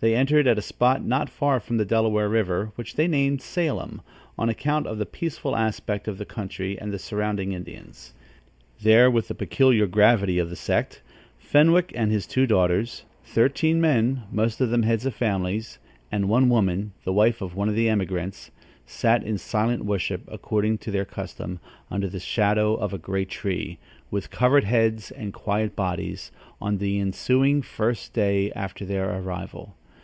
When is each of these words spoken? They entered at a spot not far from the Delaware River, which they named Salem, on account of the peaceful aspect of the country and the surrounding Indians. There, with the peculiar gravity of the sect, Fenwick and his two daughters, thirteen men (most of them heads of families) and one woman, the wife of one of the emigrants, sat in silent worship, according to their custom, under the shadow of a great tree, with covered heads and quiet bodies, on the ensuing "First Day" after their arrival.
They 0.00 0.14
entered 0.14 0.46
at 0.46 0.58
a 0.58 0.60
spot 0.60 1.02
not 1.02 1.30
far 1.30 1.60
from 1.60 1.78
the 1.78 1.86
Delaware 1.86 2.28
River, 2.28 2.72
which 2.74 2.96
they 2.96 3.08
named 3.08 3.40
Salem, 3.40 4.02
on 4.36 4.50
account 4.50 4.86
of 4.86 4.98
the 4.98 5.06
peaceful 5.06 5.56
aspect 5.56 6.06
of 6.06 6.18
the 6.18 6.26
country 6.26 6.78
and 6.78 6.92
the 6.92 6.98
surrounding 6.98 7.52
Indians. 7.54 8.12
There, 8.82 9.10
with 9.10 9.28
the 9.28 9.34
peculiar 9.34 9.86
gravity 9.86 10.38
of 10.38 10.50
the 10.50 10.56
sect, 10.56 11.00
Fenwick 11.38 11.90
and 11.94 12.12
his 12.12 12.26
two 12.26 12.46
daughters, 12.46 13.06
thirteen 13.24 13.80
men 13.80 14.24
(most 14.30 14.60
of 14.60 14.68
them 14.68 14.82
heads 14.82 15.06
of 15.06 15.14
families) 15.14 15.78
and 16.12 16.28
one 16.28 16.50
woman, 16.50 16.92
the 17.04 17.12
wife 17.14 17.40
of 17.40 17.54
one 17.56 17.70
of 17.70 17.74
the 17.74 17.88
emigrants, 17.88 18.50
sat 18.84 19.22
in 19.24 19.38
silent 19.38 19.86
worship, 19.86 20.20
according 20.28 20.76
to 20.76 20.90
their 20.90 21.06
custom, 21.06 21.60
under 21.90 22.08
the 22.10 22.20
shadow 22.20 22.74
of 22.74 22.92
a 22.92 22.98
great 22.98 23.30
tree, 23.30 23.78
with 24.10 24.30
covered 24.30 24.64
heads 24.64 25.10
and 25.12 25.32
quiet 25.32 25.74
bodies, 25.74 26.30
on 26.60 26.76
the 26.76 27.00
ensuing 27.00 27.62
"First 27.62 28.12
Day" 28.12 28.52
after 28.52 28.84
their 28.84 29.08
arrival. 29.18 29.74